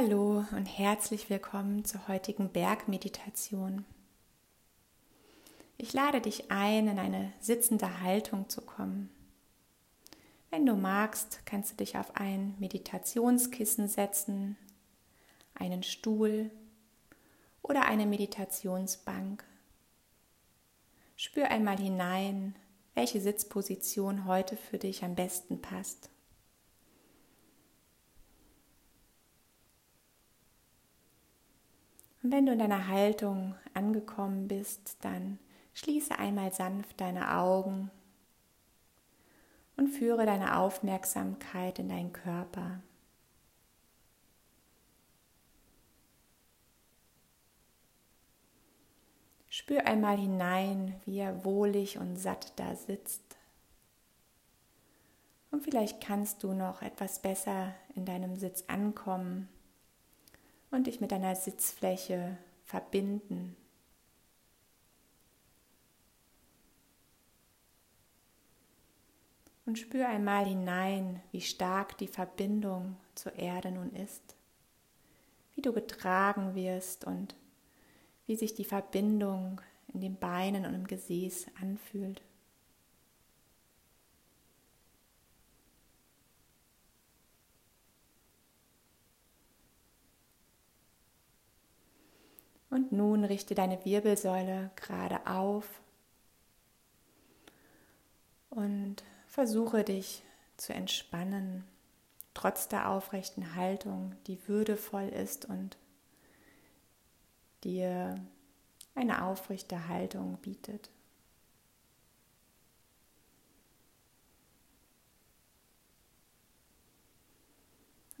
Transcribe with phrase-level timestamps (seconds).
[0.00, 3.84] Hallo und herzlich willkommen zur heutigen Bergmeditation.
[5.76, 9.10] Ich lade dich ein, in eine sitzende Haltung zu kommen.
[10.50, 14.56] Wenn du magst, kannst du dich auf ein Meditationskissen setzen,
[15.54, 16.52] einen Stuhl
[17.62, 19.42] oder eine Meditationsbank.
[21.16, 22.54] Spür einmal hinein,
[22.94, 26.08] welche Sitzposition heute für dich am besten passt.
[32.28, 35.38] Und wenn du in deiner Haltung angekommen bist, dann
[35.72, 37.90] schließe einmal sanft deine Augen
[39.78, 42.82] und führe deine Aufmerksamkeit in deinen Körper.
[49.48, 53.38] Spür einmal hinein, wie er wohlig und satt da sitzt.
[55.50, 59.48] Und vielleicht kannst du noch etwas besser in deinem Sitz ankommen
[60.70, 63.56] und dich mit deiner Sitzfläche verbinden.
[69.64, 74.34] Und spür einmal hinein, wie stark die Verbindung zur Erde nun ist,
[75.54, 77.34] wie du getragen wirst und
[78.26, 79.60] wie sich die Verbindung
[79.92, 82.22] in den Beinen und im Gesäß anfühlt.
[92.70, 95.80] Und nun richte deine Wirbelsäule gerade auf
[98.50, 100.22] und versuche dich
[100.56, 101.64] zu entspannen,
[102.34, 105.78] trotz der aufrechten Haltung, die würdevoll ist und
[107.64, 108.20] dir
[108.94, 110.90] eine aufrechte Haltung bietet.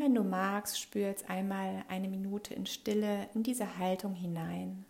[0.00, 4.86] Wenn du magst, spür jetzt einmal eine Minute in Stille in diese Haltung hinein.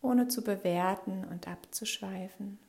[0.00, 2.60] ohne zu bewerten und abzuschweifen.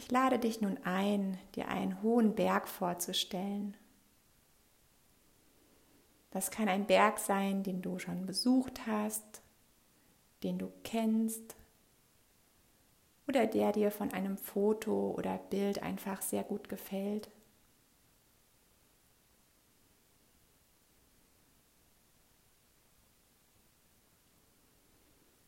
[0.00, 3.76] Ich lade dich nun ein, dir einen hohen Berg vorzustellen.
[6.30, 9.42] Das kann ein Berg sein, den du schon besucht hast,
[10.42, 11.54] den du kennst
[13.28, 17.30] oder der dir von einem Foto oder Bild einfach sehr gut gefällt.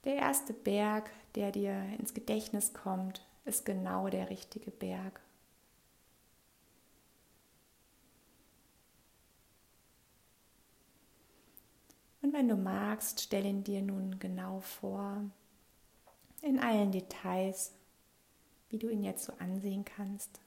[0.04, 5.20] Der erste Berg, der dir ins Gedächtnis kommt, ist genau der richtige Berg.
[12.22, 15.24] Und wenn du magst, stell ihn dir nun genau vor,
[16.40, 17.72] in allen Details,
[18.68, 20.40] wie du ihn jetzt so ansehen kannst.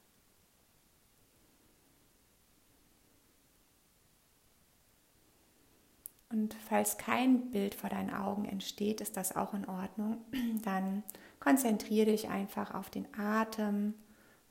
[6.28, 10.18] Und falls kein Bild vor deinen Augen entsteht, ist das auch in Ordnung.
[10.64, 11.02] Dann
[11.38, 13.94] konzentriere dich einfach auf den Atem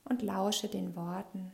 [0.05, 1.51] und lausche den Worten.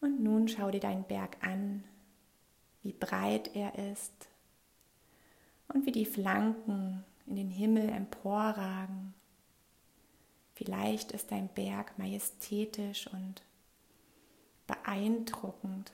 [0.00, 1.82] Und nun schau dir deinen Berg an,
[2.82, 4.28] wie breit er ist
[5.68, 9.07] und wie die Flanken in den Himmel emporragen.
[10.58, 13.42] Vielleicht ist dein Berg majestätisch und
[14.66, 15.92] beeindruckend.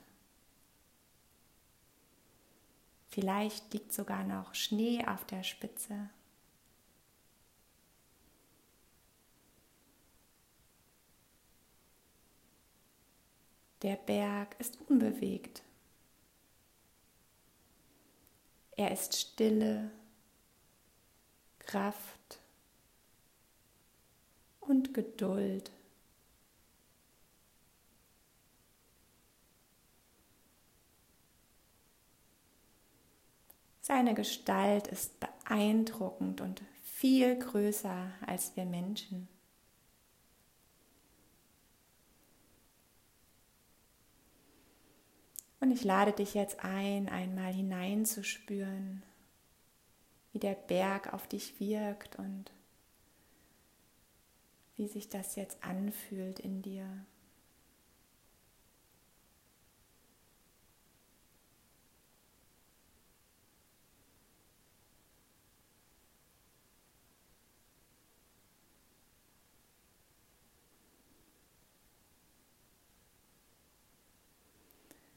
[3.09, 6.09] Vielleicht liegt sogar noch Schnee auf der Spitze.
[13.83, 15.61] Der Berg ist unbewegt.
[18.71, 19.91] Er ist Stille,
[21.59, 22.14] Kraft
[24.67, 25.71] und Geduld.
[33.81, 39.27] Seine Gestalt ist beeindruckend und viel größer als wir Menschen.
[45.59, 49.03] Und ich lade dich jetzt ein, einmal hineinzuspüren,
[50.31, 52.51] wie der Berg auf dich wirkt und
[54.77, 57.05] wie sich das jetzt anfühlt in dir.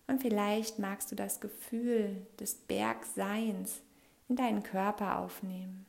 [0.08, 3.82] Und vielleicht magst du das Gefühl des Bergseins
[4.28, 5.87] in deinen Körper aufnehmen.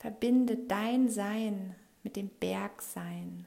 [0.00, 3.44] Verbinde dein Sein mit dem Bergsein.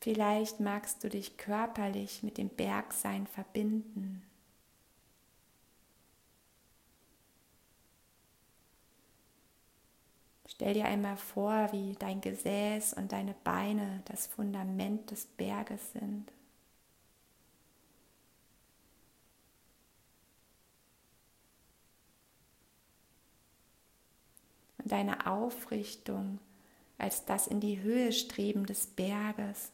[0.00, 4.22] Vielleicht magst du dich körperlich mit dem Bergsein verbinden.
[10.54, 16.30] Stell dir einmal vor, wie dein Gesäß und deine Beine das Fundament des Berges sind.
[24.78, 26.38] Und deine Aufrichtung
[26.98, 29.72] als das in die Höhe streben des Berges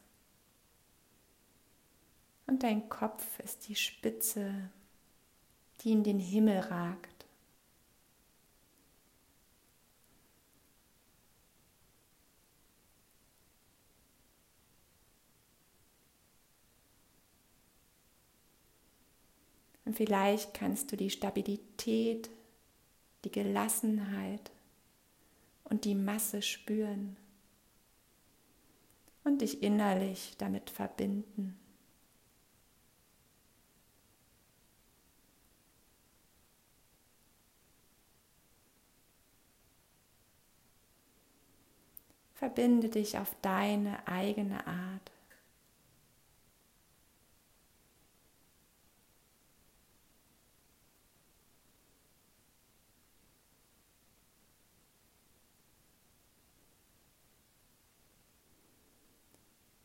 [2.51, 4.71] und dein Kopf ist die Spitze,
[5.81, 7.20] die in den Himmel ragt.
[19.91, 22.31] Und vielleicht kannst du die Stabilität,
[23.25, 24.53] die Gelassenheit
[25.65, 27.17] und die Masse spüren
[29.25, 31.59] und dich innerlich damit verbinden.
[42.35, 45.11] Verbinde dich auf deine eigene Art.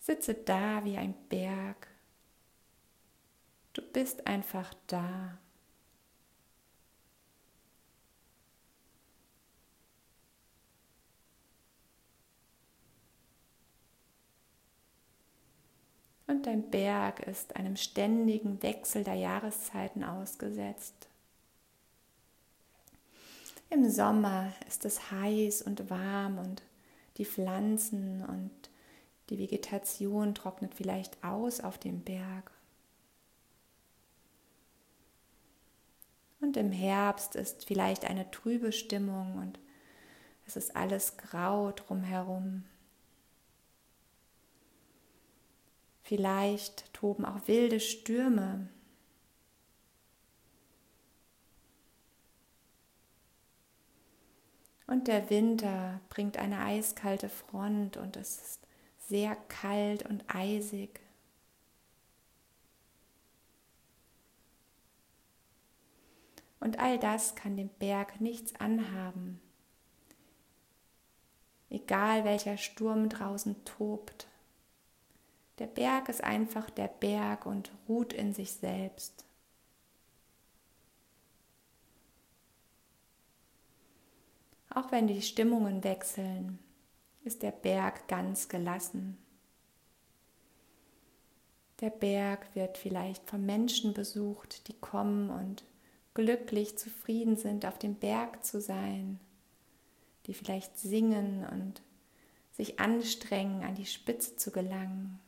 [0.06, 1.88] Sitze da wie ein Berg.
[3.74, 5.40] Du bist einfach da.
[16.28, 21.08] und dein Berg ist einem ständigen Wechsel der Jahreszeiten ausgesetzt.
[23.70, 26.62] Im Sommer ist es heiß und warm und
[27.18, 28.70] die Pflanzen und
[29.30, 32.52] die Vegetation trocknet vielleicht aus auf dem Berg.
[36.40, 39.60] Und im Herbst ist vielleicht eine trübe Stimmung und
[40.46, 42.66] es ist alles grau drumherum.
[46.04, 48.70] Vielleicht toben auch wilde Stürme.
[54.86, 58.65] Und der Winter bringt eine eiskalte Front und es ist
[59.08, 61.00] sehr kalt und eisig.
[66.60, 69.40] Und all das kann dem Berg nichts anhaben.
[71.70, 74.28] Egal welcher Sturm draußen tobt.
[75.60, 79.26] Der Berg ist einfach der Berg und ruht in sich selbst.
[84.70, 86.60] Auch wenn die Stimmungen wechseln,
[87.26, 89.18] ist der Berg ganz gelassen.
[91.82, 95.66] Der Berg wird vielleicht von Menschen besucht, die kommen und
[96.14, 99.20] glücklich zufrieden sind, auf dem Berg zu sein,
[100.26, 101.82] die vielleicht singen und
[102.54, 105.20] sich anstrengen, an die Spitze zu gelangen.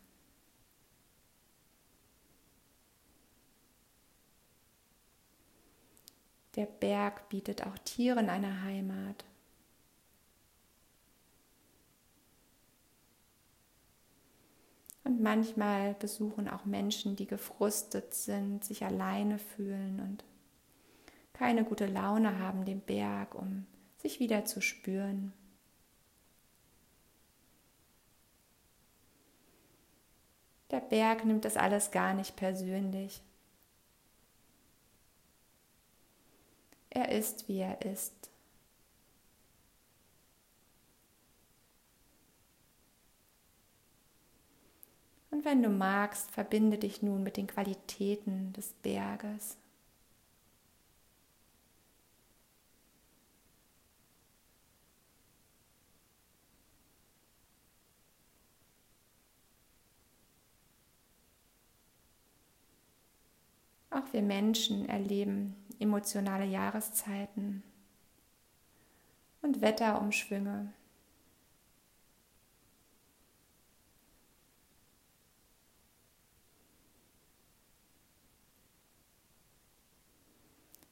[6.55, 9.25] Der Berg bietet auch Tieren eine Heimat.
[15.07, 20.25] Und manchmal besuchen auch Menschen, die gefrustet sind, sich alleine fühlen und
[21.31, 23.65] keine gute Laune haben, den Berg, um
[23.99, 25.31] sich wieder zu spüren.
[30.71, 33.21] Der Berg nimmt das alles gar nicht persönlich.
[36.89, 38.29] Er ist, wie er ist.
[45.47, 49.55] wenn du magst, verbinde dich nun mit den Qualitäten des Berges.
[63.89, 67.63] Auch wir Menschen erleben emotionale Jahreszeiten
[69.41, 70.73] und Wetterumschwünge.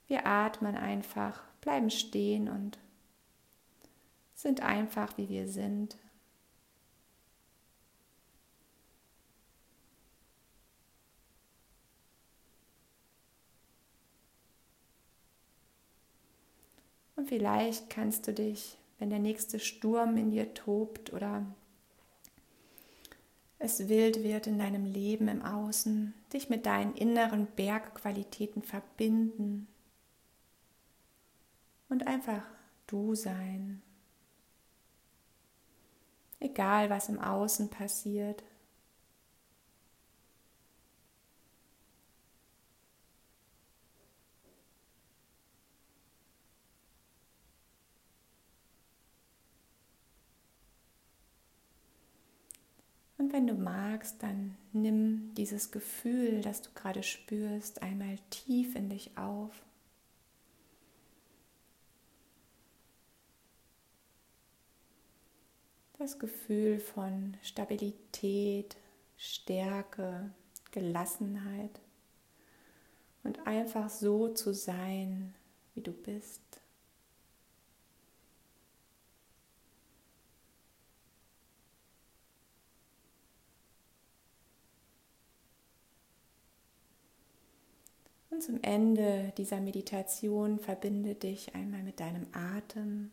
[0.07, 2.77] Wir atmen einfach, bleiben stehen und
[4.35, 5.97] sind einfach, wie wir sind.
[17.15, 21.45] Und vielleicht kannst du dich, wenn der nächste Sturm in dir tobt oder
[23.57, 29.67] es wild wird in deinem Leben im Außen, dich mit deinen inneren Bergqualitäten verbinden
[31.95, 32.45] und einfach
[32.87, 33.81] du sein.
[36.41, 38.43] Egal was im Außen passiert.
[53.17, 58.89] Und wenn du magst, dann nimm dieses Gefühl, das du gerade spürst, einmal tief in
[58.89, 59.63] dich auf.
[65.97, 68.75] Das Gefühl von Stabilität,
[69.17, 70.29] Stärke,
[70.71, 71.79] Gelassenheit
[73.23, 75.33] und einfach so zu sein,
[75.73, 76.41] wie du bist.
[88.29, 93.11] Und zum Ende dieser Meditation verbinde dich einmal mit deinem Atem.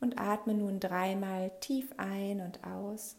[0.00, 3.16] Und atme nun dreimal tief ein und aus.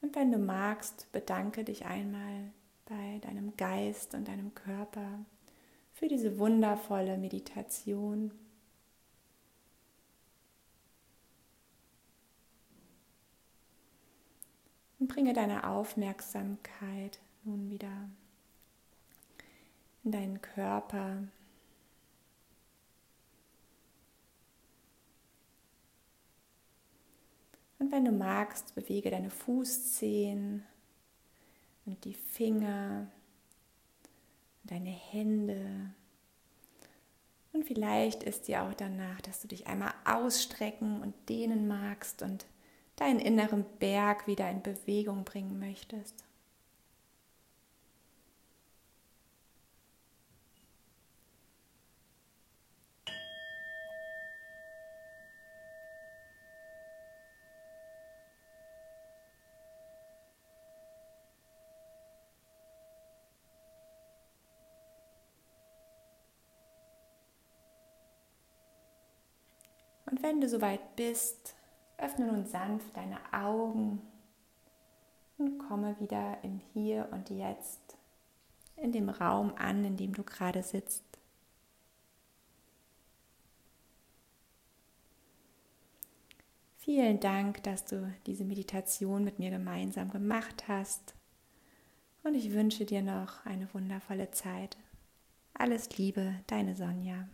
[0.00, 2.52] Und wenn du magst, bedanke dich einmal
[2.94, 5.24] bei deinem Geist und deinem Körper
[5.94, 8.30] für diese wundervolle Meditation.
[15.00, 18.08] Und bringe deine Aufmerksamkeit nun wieder
[20.04, 21.18] in deinen Körper.
[27.80, 30.64] Und wenn du magst, bewege deine Fußzehen
[31.86, 33.06] und die Finger,
[34.64, 35.90] deine Hände.
[37.52, 42.46] Und vielleicht ist dir auch danach, dass du dich einmal ausstrecken und dehnen magst und
[42.96, 46.24] deinen inneren Berg wieder in Bewegung bringen möchtest.
[70.24, 71.54] Wenn du soweit bist,
[71.98, 74.00] öffne nun sanft deine Augen
[75.36, 77.98] und komme wieder im Hier und Jetzt,
[78.76, 81.04] in dem Raum an, in dem du gerade sitzt.
[86.78, 91.14] Vielen Dank, dass du diese Meditation mit mir gemeinsam gemacht hast.
[92.22, 94.78] Und ich wünsche dir noch eine wundervolle Zeit.
[95.52, 97.28] Alles Liebe, deine Sonja.